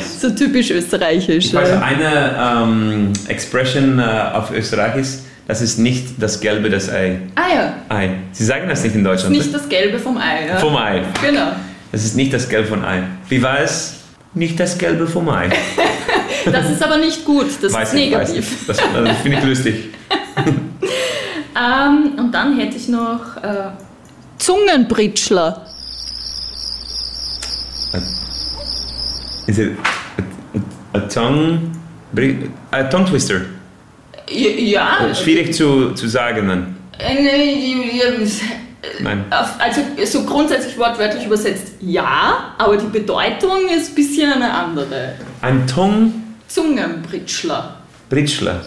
So 0.00 0.30
typisch 0.30 0.70
österreichisch. 0.70 1.46
Ich 1.46 1.54
weiß 1.54 1.68
ja. 1.70 1.80
eine 1.80 2.62
ähm, 2.62 3.12
Expression 3.28 3.98
äh, 3.98 4.02
auf 4.02 4.50
Österreichisch, 4.50 5.20
das 5.48 5.62
ist 5.62 5.78
nicht 5.78 6.06
das 6.18 6.40
Gelbe 6.40 6.70
des 6.70 6.90
Ei. 6.90 7.18
Ah 7.34 7.54
ja, 7.54 7.74
Ei. 7.88 8.10
Sie 8.32 8.44
sagen 8.44 8.68
das 8.68 8.82
nicht 8.84 8.94
in 8.94 9.04
Deutschland. 9.04 9.34
nicht 9.34 9.52
das 9.52 9.68
Gelbe 9.68 9.98
vom 9.98 10.16
Ei. 10.18 10.46
Ja. 10.48 10.58
vom 10.58 10.76
Ei. 10.76 11.02
Genau. 11.22 11.52
Das 11.92 12.04
ist 12.04 12.14
nicht 12.14 12.32
das 12.32 12.48
Gelbe 12.48 12.68
vom 12.68 12.84
Ei. 12.84 13.02
Wie 13.28 13.42
war 13.42 13.60
es? 13.60 13.94
Nicht 14.34 14.60
das 14.60 14.78
Gelbe 14.78 15.06
vom 15.06 15.28
Ei. 15.28 15.48
Das 16.46 16.70
ist 16.70 16.82
aber 16.82 16.96
nicht 16.96 17.24
gut, 17.26 17.48
das 17.60 17.72
Weiß 17.72 17.88
ist 17.88 17.98
ich, 17.98 18.10
negativ. 18.10 18.66
Das, 18.66 18.78
das 18.78 19.18
finde 19.18 19.38
ich 19.38 19.44
lustig. 19.44 19.74
Ähm, 21.60 22.12
und 22.18 22.32
dann 22.32 22.58
hätte 22.58 22.76
ich 22.76 22.88
noch 22.88 23.36
äh, 23.42 23.70
Zungenbritschler. 24.38 25.66
Is 29.46 29.58
it 29.58 29.76
a, 30.94 30.98
a, 30.98 30.98
a 30.98 31.08
tongue... 31.08 31.72
A 32.70 32.82
tongue 32.84 33.06
twister. 33.06 33.42
Ja, 34.28 35.14
Schwierig 35.14 35.54
zu, 35.54 35.92
zu 35.94 36.08
sagen 36.08 36.48
dann. 36.48 36.76
äh, 38.48 39.02
Nein. 39.02 39.24
also 39.30 39.80
so 40.04 40.24
grundsätzlich 40.24 40.76
wortwörtlich 40.78 41.26
übersetzt 41.26 41.74
ja, 41.80 42.54
aber 42.58 42.76
die 42.76 42.86
Bedeutung 42.86 43.68
ist 43.76 43.90
ein 43.90 43.94
bisschen 43.94 44.32
eine 44.32 44.52
andere. 44.52 45.14
Ein 45.40 45.66
Tongue... 45.66 46.12
Zungenbritschler. 46.48 47.76
Britschler. 48.08 48.60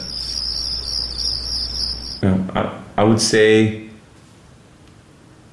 Ja, 2.22 2.32
I, 2.56 3.02
I 3.02 3.06
would 3.06 3.20
say... 3.20 3.90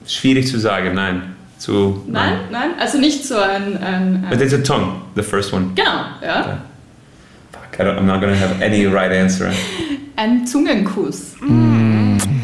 Schwierig 0.06 0.48
zu 0.48 0.58
sagen, 0.58 0.94
nein. 0.94 1.36
Zu, 1.60 2.02
Nein, 2.06 2.38
nein, 2.50 2.70
also 2.80 2.96
nicht 2.98 3.22
so 3.22 3.36
ein, 3.36 3.76
ein, 3.82 4.26
But 4.30 4.38
ein 4.40 4.44
it's 4.46 4.54
a 4.54 4.58
tongue, 4.62 5.02
the 5.14 5.22
first 5.22 5.52
one. 5.52 5.72
genau, 5.74 6.06
ja, 6.22 6.62
Fuck, 7.52 7.78
I 7.78 7.82
don't, 7.82 7.98
I'm 7.98 8.06
not 8.06 8.20
gonna 8.22 8.34
have 8.34 8.62
any 8.64 8.86
right 8.86 9.12
answer. 9.12 9.52
ein 10.16 10.46
Zungenkuss. 10.46 11.34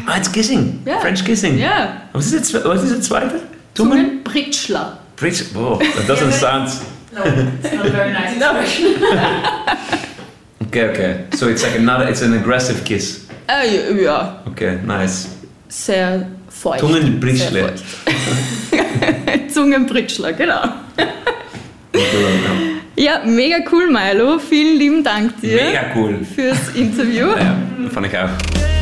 Ah, 0.05 0.17
it's 0.17 0.31
kissing. 0.31 0.81
Ja. 0.85 0.99
French 0.99 1.25
kissing. 1.25 1.57
Ja, 1.57 2.03
Was 2.13 2.31
ist 2.31 2.53
der, 2.53 2.63
was 2.65 2.83
ist 2.83 2.91
der 2.93 3.01
zweite? 3.01 3.39
Zungen? 3.73 3.91
Zungenbritschler. 4.23 4.99
Bridge. 5.15 5.45
Oh, 5.55 5.79
that 5.79 6.07
doesn't 6.07 6.31
sound. 6.33 6.69
No, 7.11 7.23
it's 7.23 7.73
not 7.73 7.87
very 7.87 8.11
nice. 8.13 8.35
Okay, 10.67 10.89
okay. 10.89 11.15
So 11.35 11.47
it's 11.47 11.63
like 11.63 11.75
another. 11.79 12.07
It's 12.09 12.21
an 12.21 12.33
aggressive 12.33 12.83
kiss. 12.83 13.25
Äh, 13.47 14.03
ja, 14.03 14.43
Okay, 14.45 14.77
nice. 14.85 15.29
sehr 15.69 16.27
feucht. 16.49 16.81
Sehr 16.81 16.89
feucht. 16.89 17.83
Zungenbritschler, 19.49 20.33
genau. 20.33 20.61
Ja, 22.95 23.21
mega 23.25 23.57
cool, 23.71 23.91
Milo. 23.91 24.39
Vielen 24.39 24.77
lieben 24.77 25.03
Dank 25.03 25.39
dir 25.41 25.55
Mega 25.55 25.81
cool. 25.95 26.19
fürs 26.23 26.75
Interview. 26.75 27.27
Ja, 27.27 27.55
fand 27.89 28.07
ich 28.07 28.17
auch. 28.17 28.76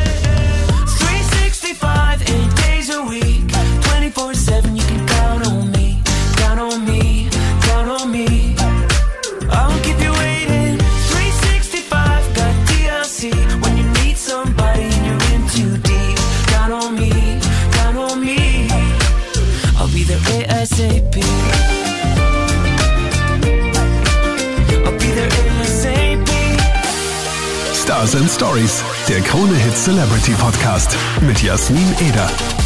Celebrity 29.86 30.32
Podcast 30.32 30.96
mit 31.20 31.40
Jasmin 31.40 31.94
Eder. 32.00 32.65